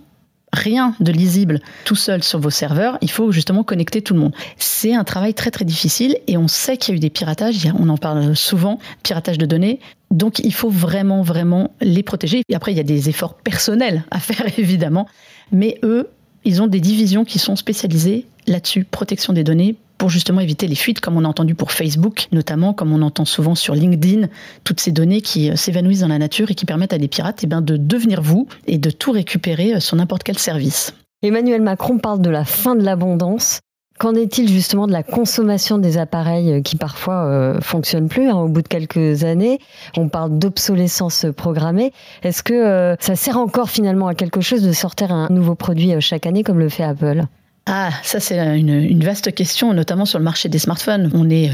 rien 0.53 0.95
de 1.01 1.13
lisible 1.13 1.61
tout 1.85 1.95
seul 1.95 2.23
sur 2.23 2.41
vos 2.41 2.51
serveurs, 2.51 2.99
il 3.01 3.11
faut 3.11 3.33
justement 3.33 3.63
connecter 3.63 4.03
tout 4.03 4.15
le 4.15 4.21
monde. 4.21 4.35
C'est 4.57 4.95
un 4.95 5.05
travail 5.05 5.35
très 5.35 5.51
très 5.51 5.65
difficile 5.65 6.19
et 6.27 6.37
on 6.37 6.49
sait 6.49 6.77
qu'il 6.77 6.95
y 6.95 6.95
a 6.95 6.97
eu 6.97 7.01
des 7.01 7.11
piratages, 7.11 7.69
on 7.79 7.89
en 7.89 7.97
parle 7.97 8.35
souvent, 8.37 8.79
piratage 9.03 9.39
de 9.39 9.47
données. 9.47 9.81
Donc 10.11 10.41
il 10.41 10.53
faut 10.53 10.71
vraiment 10.71 11.23
vraiment 11.23 11.75
les 11.81 12.03
protéger. 12.03 12.43
Et 12.49 12.55
après 12.55 12.73
il 12.73 12.77
y 12.77 12.81
a 12.81 12.85
des 12.85 13.09
efforts 13.09 13.35
personnels 13.35 14.05
à 14.11 14.19
faire 14.19 14.47
évidemment, 14.59 15.07
mais 15.53 15.79
eux, 15.83 16.09
ils 16.45 16.63
ont 16.63 16.67
des 16.67 16.81
divisions 16.81 17.25
qui 17.25 17.39
sont 17.39 17.57
spécialisées 17.57 18.27
là-dessus, 18.47 18.85
protection 18.85 19.33
des 19.33 19.45
données 19.45 19.77
pour 19.99 20.09
justement 20.09 20.41
éviter 20.41 20.67
les 20.67 20.75
fuites, 20.75 21.01
comme 21.01 21.19
on 21.19 21.25
a 21.27 21.29
entendu 21.29 21.55
pour 21.55 21.73
Facebook, 21.73 22.29
notamment 22.33 22.73
comme 22.73 22.91
on 22.93 23.03
entend 23.03 23.27
souvent 23.27 23.55
sur 23.55 23.75
LinkedIn, 23.75 24.29
toutes 24.65 24.81
ces 24.81 24.93
données 24.93 25.21
qui 25.21 25.51
euh, 25.51 25.57
s'évanouissent 25.57 26.01
dans 26.01 26.09
la 26.09 26.19
nature 26.19 26.51
et 26.51 26.55
qui 26.55 26.65
permettent 26.65 26.95
à 26.95 26.99
des 26.99 27.09
pirates 27.09 27.41
eh 27.43 27.47
ben, 27.47 27.61
de 27.61 27.77
devenir 27.77 28.23
vous 28.23 28.49
et 28.67 28.79
de 28.79 28.91
tout 28.91 29.13
récupérer 29.13 29.75
euh, 29.75 29.81
sur 29.81 29.97
n'importe 29.97 30.23
quel 30.23 30.39
service. 30.39 30.95
Emmanuel 31.23 31.61
Macron 31.61 31.99
parle 31.99 32.23
de 32.23 32.31
la 32.31 32.47
fin 32.47 32.77
de 32.77 32.83
l'abondance. 32.83 33.61
Qu'en 34.01 34.15
est-il 34.15 34.49
justement 34.49 34.87
de 34.87 34.93
la 34.93 35.03
consommation 35.03 35.77
des 35.77 35.99
appareils 35.99 36.63
qui 36.63 36.77
parfois 36.77 37.27
euh, 37.27 37.61
fonctionnent 37.61 38.09
plus 38.09 38.31
hein, 38.31 38.37
au 38.37 38.49
bout 38.49 38.63
de 38.63 38.67
quelques 38.67 39.25
années? 39.25 39.59
On 39.95 40.09
parle 40.09 40.39
d'obsolescence 40.39 41.27
programmée. 41.37 41.93
Est-ce 42.23 42.43
que 42.43 42.55
euh, 42.55 42.97
ça 42.99 43.15
sert 43.15 43.37
encore 43.37 43.69
finalement 43.69 44.07
à 44.07 44.15
quelque 44.15 44.41
chose 44.41 44.63
de 44.63 44.73
sortir 44.73 45.13
un 45.13 45.29
nouveau 45.29 45.55
produit 45.55 45.93
euh, 45.93 46.01
chaque 46.01 46.25
année 46.25 46.43
comme 46.43 46.59
le 46.59 46.71
fait 46.71 46.83
Apple? 46.83 47.25
Ah, 47.67 47.91
ça 48.03 48.21
c'est 48.21 48.39
une, 48.39 49.05
vaste 49.05 49.35
question, 49.35 49.75
notamment 49.75 50.07
sur 50.07 50.19
le 50.19 50.25
marché 50.25 50.49
des 50.49 50.59
smartphones. 50.59 51.11
On 51.13 51.29
est 51.29 51.51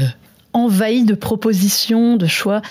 envahi 0.53 1.03
de 1.03 1.15
propositions, 1.15 2.15
de 2.15 2.27
choix. 2.27 2.61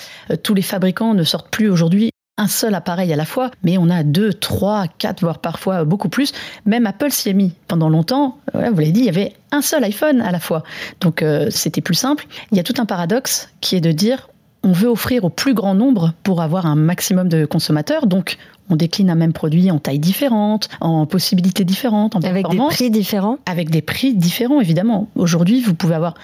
tous 0.43 0.55
les 0.55 0.63
fabricants 0.63 1.13
ne 1.13 1.23
sortent 1.23 1.51
plus 1.51 1.69
aujourd'hui 1.69 2.13
un 2.39 2.49
seul 2.49 2.75
appareil 2.75 3.13
à 3.13 3.17
la 3.17 3.25
fois, 3.25 3.51
mais 3.63 3.79
on 3.79 3.89
a 3.89 4.03
deux, 4.03 4.33
trois, 4.33 4.87
quatre, 4.99 5.21
voire 5.23 5.39
parfois 5.39 5.85
beaucoup 5.85 6.09
plus. 6.09 6.33
Même 6.67 6.87
Apple 6.87 7.11
s'y 7.11 7.31
est 7.31 7.35
mis. 7.35 7.55
Pendant 7.67 7.89
longtemps, 7.89 8.39
vous 8.53 8.61
l'avez 8.61 8.93
dit, 8.93 9.01
il 9.01 9.07
y 9.07 9.11
avait 9.11 9.35
un 9.53 9.63
seul 9.63 9.83
iPhone 9.85 10.21
à 10.21 10.33
la 10.33 10.41
fois. 10.41 10.63
Donc 11.01 11.23
euh, 11.23 11.49
c'était 11.51 11.81
plus 11.81 11.95
simple. 11.95 12.27
Il 12.53 12.57
y 12.57 12.61
a 12.61 12.63
tout 12.63 12.75
un 12.79 12.87
paradoxe 12.87 13.49
qui 13.61 13.77
est 13.77 13.81
de 13.81 13.93
dire 13.93 14.29
on 14.63 14.73
veut 14.73 14.89
offrir 14.89 15.25
au 15.25 15.31
plus 15.31 15.55
grand 15.55 15.75
nombre 15.75 16.13
pour 16.25 16.43
avoir 16.43 16.67
un 16.67 16.75
maximum 16.75 17.29
de 17.29 17.47
consommateurs. 17.47 18.07
Donc 18.07 18.37
on 18.69 18.77
décline 18.77 19.11
un 19.11 19.15
même 19.15 19.33
produit 19.33 19.71
en 19.71 19.79
taille 19.79 20.01
différente, 20.01 20.69
en 20.81 21.07
possibilités 21.07 21.65
différentes, 21.65 22.17
en 22.17 22.21
Avec 22.21 22.49
des 22.49 22.59
prix 22.59 22.91
différents 22.91 23.39
Avec 23.47 23.71
des 23.71 23.83
prix 23.83 24.13
différents, 24.15 24.61
évidemment. 24.61 25.09
Aujourd'hui, 25.15 25.61
vous 25.61 25.75
pouvez 25.75 25.95
avoir 25.95 26.15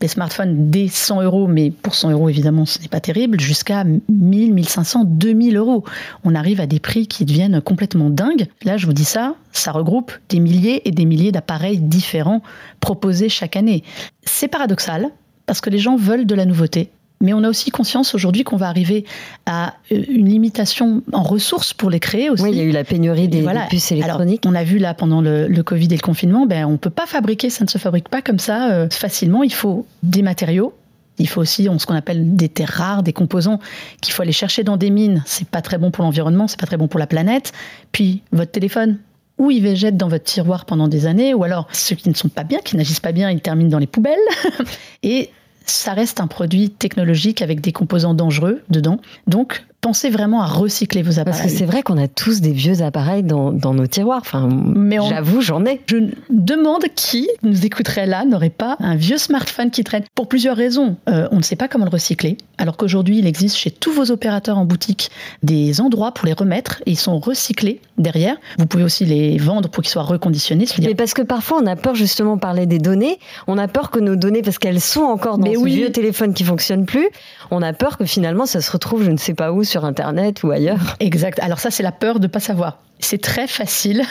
des 0.00 0.08
smartphones 0.08 0.70
dès 0.70 0.88
100 0.88 1.22
euros, 1.22 1.46
mais 1.48 1.70
pour 1.70 1.94
100 1.94 2.10
euros, 2.10 2.28
évidemment, 2.28 2.66
ce 2.66 2.80
n'est 2.80 2.88
pas 2.88 3.00
terrible, 3.00 3.40
jusqu'à 3.40 3.84
1000, 3.84 4.54
1500, 4.54 5.04
2000 5.04 5.56
euros. 5.56 5.84
On 6.24 6.34
arrive 6.34 6.60
à 6.60 6.66
des 6.66 6.80
prix 6.80 7.06
qui 7.06 7.24
deviennent 7.24 7.60
complètement 7.60 8.10
dingues. 8.10 8.46
Là, 8.64 8.76
je 8.76 8.86
vous 8.86 8.92
dis 8.92 9.04
ça, 9.04 9.34
ça 9.52 9.72
regroupe 9.72 10.12
des 10.28 10.40
milliers 10.40 10.86
et 10.86 10.92
des 10.92 11.04
milliers 11.04 11.32
d'appareils 11.32 11.78
différents 11.78 12.42
proposés 12.80 13.28
chaque 13.28 13.56
année. 13.56 13.82
C'est 14.22 14.48
paradoxal, 14.48 15.10
parce 15.46 15.60
que 15.60 15.70
les 15.70 15.78
gens 15.78 15.96
veulent 15.96 16.26
de 16.26 16.34
la 16.34 16.44
nouveauté. 16.44 16.90
Mais 17.20 17.32
on 17.32 17.42
a 17.42 17.48
aussi 17.48 17.70
conscience 17.70 18.14
aujourd'hui 18.14 18.44
qu'on 18.44 18.56
va 18.56 18.68
arriver 18.68 19.04
à 19.46 19.74
euh, 19.92 20.02
une 20.08 20.28
limitation 20.28 21.02
en 21.12 21.22
ressources 21.22 21.74
pour 21.74 21.90
les 21.90 22.00
créer 22.00 22.30
aussi. 22.30 22.44
Oui, 22.44 22.50
il 22.52 22.58
y 22.58 22.60
a 22.60 22.64
eu 22.64 22.70
la 22.70 22.84
pénurie 22.84 23.28
des, 23.28 23.44
puces 23.68 23.92
électroniques. 23.92 24.44
on 24.46 24.54
a 24.54 24.64
vu 24.64 24.78
là 24.78 24.94
pendant 24.94 25.20
le, 25.20 25.62
Covid 25.62 25.86
et 25.86 25.96
le 25.96 26.02
confinement, 26.02 26.46
ben, 26.46 26.64
on 26.64 26.72
ne 26.72 26.76
peut 26.76 26.90
pas 26.90 27.06
fabriquer, 27.06 27.50
ça 27.50 27.64
ne 27.64 27.68
se 27.68 27.78
fabrique 27.78 28.08
pas 28.08 28.22
comme 28.22 28.38
ça 28.38 28.70
euh, 28.70 28.88
facilement. 28.90 29.42
Il 29.42 29.52
faut 29.52 29.86
des 30.02 30.22
matériaux, 30.22 30.72
il 31.18 31.28
faut 31.28 31.40
aussi 31.40 31.68
ce 31.78 31.86
qu'on 31.86 31.94
appelle 31.94 32.36
des 32.36 32.48
terres 32.48 32.68
rares, 32.68 33.02
des 33.02 33.12
composants 33.12 33.58
qu'il 34.00 34.14
faut 34.14 34.22
aller 34.22 34.32
chercher 34.32 34.62
dans 34.62 34.76
des 34.76 34.90
mines. 34.90 35.22
C'est 35.26 35.48
pas 35.48 35.62
très 35.62 35.78
bon 35.78 35.90
pour 35.90 36.04
l'environnement, 36.04 36.46
c'est 36.46 36.60
pas 36.60 36.66
très 36.66 36.76
bon 36.76 36.88
pour 36.88 37.00
la 37.00 37.06
planète. 37.06 37.52
Puis 37.92 38.22
votre 38.32 38.52
téléphone, 38.52 38.98
ou 39.38 39.50
il 39.50 39.62
végète 39.62 39.96
dans 39.96 40.08
votre 40.08 40.24
tiroir 40.24 40.64
pendant 40.64 40.88
des 40.88 41.06
années, 41.06 41.34
ou 41.34 41.44
alors 41.44 41.68
ceux 41.72 41.96
qui 41.96 42.08
ne 42.08 42.14
sont 42.14 42.28
pas 42.28 42.44
bien, 42.44 42.58
qui 42.60 42.76
n'agissent 42.76 43.00
pas 43.00 43.12
bien, 43.12 43.30
ils 43.30 43.40
terminent 43.40 43.70
dans 43.70 43.78
les 43.78 43.86
poubelles. 43.86 44.18
et 45.02 45.30
ça 45.70 45.92
reste 45.92 46.20
un 46.20 46.26
produit 46.26 46.70
technologique 46.70 47.42
avec 47.42 47.60
des 47.60 47.72
composants 47.72 48.14
dangereux 48.14 48.62
dedans. 48.70 49.00
Donc, 49.26 49.64
pensez 49.88 50.10
vraiment 50.10 50.42
à 50.42 50.46
recycler 50.46 51.00
vos 51.00 51.18
appareils. 51.18 51.40
Parce 51.40 51.50
que 51.50 51.58
c'est 51.58 51.64
vrai 51.64 51.82
qu'on 51.82 51.96
a 51.96 52.08
tous 52.08 52.42
des 52.42 52.52
vieux 52.52 52.82
appareils 52.82 53.22
dans, 53.22 53.52
nos 53.52 53.86
tiroirs. 53.86 54.20
Enfin, 54.20 54.46
Mais 54.52 54.98
j'avoue, 55.08 55.40
j'en 55.40 55.64
ai. 55.64 55.80
Je 55.86 56.10
demande 56.28 56.84
qui 56.94 57.26
nous 57.42 57.64
écouterait 57.64 58.04
là 58.04 58.26
n'aurait 58.26 58.50
pas 58.50 58.76
un 58.80 58.96
vieux 58.96 59.16
smartphone 59.16 59.70
qui 59.70 59.84
traîne. 59.84 60.04
Pour 60.14 60.28
plusieurs 60.28 60.56
raisons. 60.56 60.96
Euh, 61.08 61.26
on 61.32 61.36
ne 61.36 61.42
sait 61.42 61.56
pas 61.56 61.68
comment 61.68 61.86
le 61.86 61.90
recycler. 61.90 62.36
Alors 62.58 62.76
qu'aujourd'hui, 62.76 63.18
il 63.18 63.26
existe 63.26 63.56
chez 63.56 63.70
tous 63.70 63.90
vos 63.90 64.10
opérateurs 64.10 64.58
en 64.58 64.66
boutique 64.66 65.10
des 65.42 65.80
endroits 65.80 66.12
pour 66.12 66.26
les 66.26 66.34
remettre 66.34 66.82
et 66.84 66.90
ils 66.90 66.98
sont 66.98 67.18
recyclés 67.18 67.80
derrière. 67.96 68.36
Vous 68.58 68.66
pouvez 68.66 68.84
aussi 68.84 69.06
les 69.06 69.38
vendre 69.38 69.70
pour 69.70 69.82
qu'ils 69.82 69.90
soient 69.90 70.02
reconditionnés. 70.02 70.66
Mais 70.82 70.94
parce 70.94 71.14
que 71.14 71.22
parfois, 71.22 71.60
on 71.62 71.66
a 71.66 71.76
peur 71.76 71.94
justement 71.94 72.36
de 72.36 72.40
parler 72.40 72.66
des 72.66 72.78
données. 72.78 73.18
On 73.46 73.56
a 73.56 73.68
peur 73.68 73.90
que 73.90 74.00
nos 74.00 74.16
données, 74.16 74.42
parce 74.42 74.58
qu'elles 74.58 74.82
sont 74.82 75.00
encore 75.00 75.38
dans 75.38 75.48
Mais 75.48 75.54
ce 75.54 75.64
vieux 75.64 75.92
téléphone 75.92 76.34
qui 76.34 76.44
fonctionne 76.44 76.84
plus, 76.84 77.08
on 77.50 77.62
a 77.62 77.72
peur 77.72 77.96
que 77.96 78.04
finalement, 78.04 78.44
ça 78.44 78.60
se 78.60 78.70
retrouve 78.70 79.04
je 79.04 79.10
ne 79.10 79.16
sais 79.16 79.34
pas 79.34 79.52
où 79.52 79.64
sur 79.64 79.77
Internet 79.84 80.42
ou 80.42 80.50
ailleurs. 80.50 80.96
Exact. 81.00 81.38
Alors 81.40 81.58
ça, 81.58 81.70
c'est 81.70 81.82
la 81.82 81.92
peur 81.92 82.20
de 82.20 82.26
ne 82.26 82.32
pas 82.32 82.40
savoir. 82.40 82.78
C'est 83.00 83.20
très 83.20 83.46
facile 83.46 84.04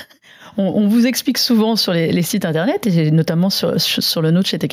on, 0.57 0.87
vous 0.87 1.05
explique 1.05 1.37
souvent 1.37 1.75
sur 1.75 1.93
les, 1.93 2.21
sites 2.21 2.45
internet, 2.45 2.87
et 2.87 3.11
notamment 3.11 3.49
sur, 3.49 4.21
le 4.21 4.31
nôtre 4.31 4.49
chez 4.49 4.59
Tech 4.59 4.71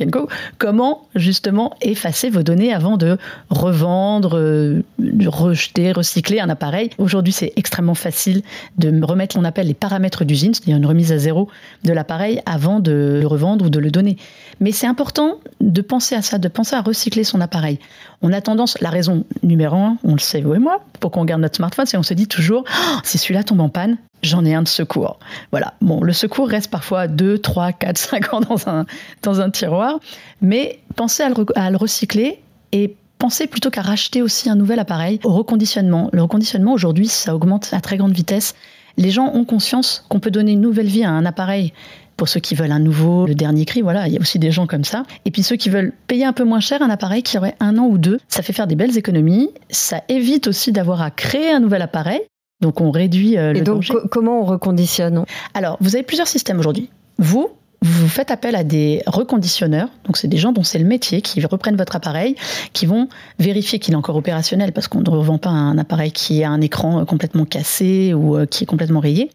comment 0.59 1.07
justement 1.15 1.75
effacer 1.81 2.31
vos 2.31 2.43
données 2.43 2.73
avant 2.73 2.97
de 2.97 3.19
revendre, 3.51 4.39
euh, 4.39 4.83
rejeter, 5.27 5.93
recycler 5.93 6.41
un 6.41 6.49
appareil. 6.49 6.91
Aujourd'hui, 6.99 7.33
c'est 7.33 7.53
extrêmement 7.57 7.95
facile 7.95 8.43
de 8.79 9.05
remettre, 9.05 9.37
on 9.39 9.45
appelle 9.45 9.67
les 9.67 9.75
paramètres 9.75 10.25
d'usine, 10.25 10.55
c'est-à-dire 10.55 10.77
une 10.77 10.87
remise 10.87 11.13
à 11.13 11.19
zéro 11.19 11.49
de 11.85 11.93
l'appareil 11.93 12.41
avant 12.47 12.81
de 12.81 13.19
le 13.21 13.27
revendre 13.27 13.67
ou 13.67 13.71
de 13.71 13.79
le 13.79 13.91
donner. 13.91 14.17
Mais 14.61 14.73
c'est 14.73 14.87
important 14.87 15.39
de 15.61 15.83
penser 15.83 16.15
à 16.15 16.23
ça, 16.23 16.39
de 16.39 16.49
penser 16.49 16.77
à 16.77 16.81
recycler 16.81 17.25
son 17.25 17.41
appareil. 17.41 17.79
On 18.23 18.33
a 18.33 18.41
tendance, 18.41 18.81
la 18.81 18.91
raison 18.91 19.25
numéro 19.43 19.77
un, 19.77 19.99
on 20.05 20.13
le 20.13 20.19
sait 20.19 20.41
vous 20.41 20.55
et 20.55 20.59
moi, 20.59 20.81
pour 21.01 21.11
qu'on 21.11 21.25
garde 21.25 21.43
notre 21.43 21.57
smartphone, 21.57 21.87
c'est 21.87 21.97
on 21.97 22.03
se 22.03 22.15
dit 22.15 22.27
toujours, 22.27 22.65
oh, 22.67 22.99
si 23.03 23.19
celui-là 23.19 23.43
tombe 23.43 23.61
en 23.61 23.69
panne, 23.69 23.99
j'en 24.25 24.45
ai 24.45 24.55
un 24.55 24.63
de 24.63 24.69
secours. 24.69 25.19
Voilà. 25.51 25.75
Bon, 25.81 26.01
le 26.01 26.13
secours 26.13 26.49
reste 26.49 26.71
parfois 26.71 27.07
2, 27.07 27.39
3, 27.39 27.73
4, 27.73 27.99
5 27.99 28.35
ans 28.35 28.41
dans 28.41 28.69
un, 28.69 28.87
dans 29.23 29.41
un 29.41 29.51
tiroir, 29.51 29.99
mais 30.41 30.81
pensez 30.97 31.23
à 31.23 31.29
le, 31.71 31.77
recycler 31.77 32.41
et 32.73 32.97
pensez 33.19 33.47
plutôt 33.47 33.71
qu'à 33.71 33.83
racheter 33.83 34.23
aussi 34.23 34.51
un 34.51 34.57
nouvel 34.57 34.79
appareil 34.79 35.21
au 35.25 35.33
reconditionnement. 35.33 36.11
Le 36.13 36.23
reconditionnement, 36.23 36.73
aujourd'hui, 36.73 37.09
ça 37.09 37.35
augmente 37.35 37.69
à 37.73 37.81
très 37.81 37.97
grande 37.97 38.13
vitesse. 38.13 38.55
Les 38.97 39.11
gens 39.11 39.31
ont 39.35 39.45
conscience 39.45 40.05
qu'on 40.09 40.21
peut 40.21 40.31
donner 40.31 40.53
une 40.53 40.61
nouvelle 40.61 40.87
vie 40.87 41.05
à 41.05 41.11
un 41.11 41.27
appareil. 41.27 41.73
Pour 42.17 42.29
ceux 42.29 42.39
qui 42.39 42.55
veulent 42.55 42.71
un 42.71 42.79
nouveau, 42.79 43.27
le 43.27 43.35
dernier 43.35 43.65
cri, 43.65 43.83
voilà, 43.83 44.07
il 44.07 44.15
y 44.15 44.17
a 44.17 44.21
aussi 44.21 44.39
des 44.39 44.53
gens 44.53 44.69
comme 44.69 44.85
ça. 44.85 45.03
Et 45.25 45.33
puis 45.33 45.43
ceux 45.43 45.57
qui 45.57 45.69
veulent 45.69 45.93
payer 46.07 46.25
un 46.25 46.33
peu 46.33 46.45
moins 46.45 46.61
cher 46.61 46.81
un 46.81 46.91
appareil 46.91 47.25
qui 47.25 47.37
aurait 47.37 47.57
un 47.59 47.77
an 47.77 47.87
ou 47.87 47.99
deux, 47.99 48.21
ça 48.29 48.43
fait 48.43 48.53
faire 48.53 48.69
des 48.69 48.77
belles 48.77 48.97
économies. 48.97 49.51
Ça 49.69 50.03
évite 50.09 50.47
aussi 50.47 50.71
d'avoir 50.71 51.03
à 51.03 51.11
créer 51.11 51.51
un 51.51 51.59
nouvel 51.59 51.83
appareil. 51.83 52.21
Donc 52.61 52.81
on 52.81 52.91
réduit 52.91 53.37
euh, 53.37 53.53
le 53.53 53.59
Et 53.59 53.63
donc 53.63 53.85
comment 54.11 54.41
on 54.41 54.45
reconditionne? 54.45 55.25
Alors 55.55 55.77
vous 55.81 55.97
avez 55.97 56.05
plusieurs 56.05 56.29
systèmes 56.29 56.59
aujourd'hui. 56.59 56.91
Vous, 57.19 57.51
vous 57.85 58.09
faites 58.09 58.31
appel 58.31 58.57
à 58.57 58.65
des 58.65 59.03
reconditionneurs, 59.07 59.91
donc 60.05 60.17
c'est 60.17 60.27
des 60.27 60.39
gens 60.39 60.53
dont 60.53 60.63
c'est 60.63 60.79
le 60.79 60.87
métier, 60.87 61.21
qui 61.21 61.45
reprennent 61.45 61.77
votre 61.77 61.95
appareil, 61.97 62.35
qui 62.73 62.87
vont 62.87 63.09
vérifier 63.39 63.79
qu'il 63.79 63.93
est 63.93 63.97
encore 63.97 64.17
opérationnel, 64.17 64.73
parce 64.73 64.89
qu'on 64.89 65.01
ne 65.01 65.11
revend 65.11 65.37
pas 65.37 65.51
un 65.51 65.77
appareil 65.77 66.11
qui 66.11 66.43
a 66.43 66.51
un 66.51 66.63
écran 66.63 67.01
euh, 67.01 67.05
complètement 67.05 67.45
cassé 67.45 68.15
ou 68.15 68.37
euh, 68.37 68.47
qui 68.47 68.65
est 68.65 68.67
complètement 68.67 69.01
rayé. 69.01 69.31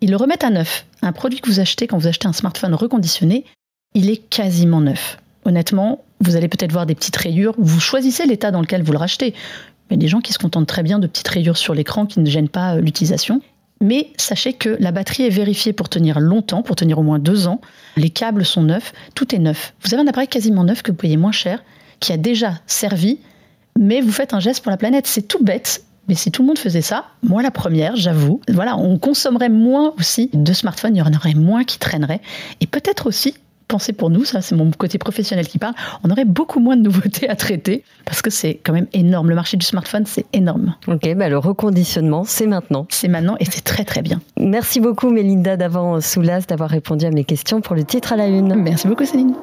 Ils 0.00 0.10
le 0.10 0.16
remettent 0.16 0.44
à 0.44 0.50
neuf. 0.50 0.86
Un 1.02 1.10
produit 1.10 1.40
que 1.40 1.50
vous 1.50 1.58
achetez 1.58 1.88
quand 1.88 1.98
vous 1.98 2.06
achetez 2.06 2.28
un 2.28 2.32
smartphone 2.32 2.74
reconditionné, 2.74 3.44
il 3.94 4.10
est 4.10 4.28
quasiment 4.28 4.80
neuf. 4.80 5.18
Honnêtement, 5.44 6.04
vous 6.20 6.36
allez 6.36 6.46
peut-être 6.48 6.70
voir 6.70 6.86
des 6.86 6.94
petites 6.94 7.16
rayures. 7.16 7.54
Vous 7.58 7.80
choisissez 7.80 8.26
l'état 8.26 8.52
dans 8.52 8.60
lequel 8.60 8.84
vous 8.84 8.92
le 8.92 8.98
rachetez. 8.98 9.34
Il 9.90 9.94
y 9.94 9.96
a 9.96 9.98
des 9.98 10.08
gens 10.08 10.20
qui 10.20 10.32
se 10.32 10.38
contentent 10.38 10.66
très 10.66 10.82
bien 10.82 10.98
de 10.98 11.06
petites 11.06 11.28
rayures 11.28 11.56
sur 11.56 11.74
l'écran 11.74 12.06
qui 12.06 12.20
ne 12.20 12.26
gênent 12.26 12.48
pas 12.48 12.74
euh, 12.74 12.80
l'utilisation. 12.80 13.40
Mais 13.80 14.10
sachez 14.16 14.54
que 14.54 14.76
la 14.80 14.90
batterie 14.90 15.22
est 15.24 15.30
vérifiée 15.30 15.72
pour 15.72 15.88
tenir 15.88 16.18
longtemps, 16.18 16.62
pour 16.62 16.74
tenir 16.74 16.98
au 16.98 17.02
moins 17.02 17.18
deux 17.18 17.46
ans. 17.46 17.60
Les 17.96 18.10
câbles 18.10 18.44
sont 18.44 18.62
neufs, 18.62 18.92
tout 19.14 19.34
est 19.34 19.38
neuf. 19.38 19.72
Vous 19.82 19.94
avez 19.94 20.02
un 20.02 20.06
appareil 20.08 20.28
quasiment 20.28 20.64
neuf 20.64 20.82
que 20.82 20.90
vous 20.90 20.96
payez 20.96 21.16
moins 21.16 21.32
cher, 21.32 21.62
qui 22.00 22.12
a 22.12 22.16
déjà 22.16 22.54
servi, 22.66 23.18
mais 23.78 24.00
vous 24.00 24.10
faites 24.10 24.34
un 24.34 24.40
geste 24.40 24.62
pour 24.64 24.70
la 24.70 24.76
planète. 24.76 25.06
C'est 25.06 25.28
tout 25.28 25.42
bête, 25.44 25.84
mais 26.08 26.14
si 26.14 26.32
tout 26.32 26.42
le 26.42 26.48
monde 26.48 26.58
faisait 26.58 26.82
ça, 26.82 27.04
moi 27.22 27.42
la 27.42 27.52
première, 27.52 27.94
j'avoue, 27.94 28.40
voilà, 28.48 28.76
on 28.76 28.98
consommerait 28.98 29.48
moins 29.48 29.94
aussi 29.98 30.30
de 30.32 30.52
smartphones, 30.52 30.96
il 30.96 30.98
y 30.98 31.02
en 31.02 31.14
aurait 31.14 31.34
moins 31.34 31.64
qui 31.64 31.78
traîneraient. 31.78 32.20
Et 32.60 32.66
peut-être 32.66 33.06
aussi 33.06 33.34
penser 33.68 33.92
pour 33.92 34.10
nous, 34.10 34.24
ça 34.24 34.40
c'est 34.40 34.56
mon 34.56 34.70
côté 34.70 34.98
professionnel 34.98 35.46
qui 35.46 35.58
parle, 35.58 35.74
on 36.02 36.10
aurait 36.10 36.24
beaucoup 36.24 36.58
moins 36.58 36.76
de 36.76 36.82
nouveautés 36.82 37.28
à 37.28 37.36
traiter 37.36 37.84
parce 38.04 38.22
que 38.22 38.30
c'est 38.30 38.54
quand 38.64 38.72
même 38.72 38.88
énorme. 38.92 39.28
Le 39.28 39.34
marché 39.34 39.56
du 39.56 39.66
smartphone, 39.66 40.04
c'est 40.06 40.26
énorme. 40.32 40.74
Ok, 40.86 41.14
bah 41.14 41.28
le 41.28 41.38
reconditionnement, 41.38 42.24
c'est 42.24 42.46
maintenant. 42.46 42.86
C'est 42.90 43.08
maintenant 43.08 43.36
et 43.38 43.44
c'est 43.44 43.62
très 43.62 43.84
très 43.84 44.02
bien. 44.02 44.20
Merci 44.38 44.80
beaucoup 44.80 45.10
Mélinda 45.10 45.56
d'avant 45.56 46.00
Soulas 46.00 46.44
d'avoir 46.48 46.70
répondu 46.70 47.04
à 47.04 47.10
mes 47.10 47.24
questions 47.24 47.60
pour 47.60 47.76
le 47.76 47.84
titre 47.84 48.12
à 48.12 48.16
la 48.16 48.26
une. 48.26 48.54
Merci 48.54 48.88
beaucoup 48.88 49.04
Céline. 49.04 49.34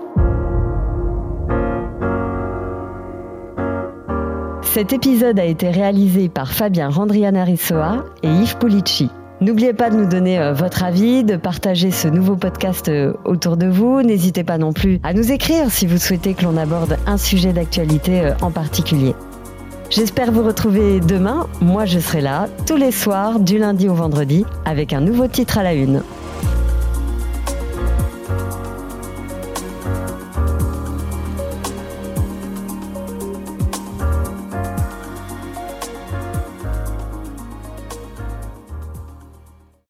Cet 4.76 4.92
épisode 4.92 5.40
a 5.40 5.46
été 5.46 5.70
réalisé 5.70 6.28
par 6.28 6.52
Fabien 6.52 6.90
Randrianarissoa 6.90 8.04
et 8.24 8.28
Yves 8.28 8.58
Pulici. 8.58 9.10
N'oubliez 9.42 9.74
pas 9.74 9.90
de 9.90 9.98
nous 9.98 10.08
donner 10.08 10.40
euh, 10.40 10.54
votre 10.54 10.84
avis, 10.84 11.26
de 11.26 11.36
partager 11.36 11.92
ce 11.92 12.08
nouveau 12.08 12.38
podcast 12.38 12.88
euh, 12.88 13.14
autour 13.26 13.58
de 13.58 13.68
vous. 13.68 14.02
N'hésitez 14.02 14.46
pas 14.46 14.58
non 14.58 14.72
plus 14.72 15.00
à 15.04 15.14
nous 15.14 15.30
écrire 15.30 15.70
si 15.72 15.88
vous 15.88 15.98
souhaitez 15.98 16.34
que 16.34 16.44
l'on 16.44 16.56
aborde 16.56 16.98
un 17.06 17.18
sujet 17.18 17.52
d'actualité 17.52 18.22
euh, 18.22 18.34
en 18.42 18.52
particulier. 18.52 19.14
J'espère 19.90 20.32
vous 20.32 20.44
retrouver 20.44 21.02
demain. 21.02 21.48
Moi, 21.60 21.86
je 21.86 22.00
serai 22.00 22.22
là 22.22 22.48
tous 22.66 22.78
les 22.78 22.92
soirs 22.92 23.40
du 23.40 23.58
lundi 23.58 23.90
au 23.90 23.94
vendredi 23.94 24.46
avec 24.64 24.94
un 24.94 25.02
nouveau 25.02 25.28
titre 25.28 25.58
à 25.58 25.64
la 25.64 25.74
une. 25.74 26.02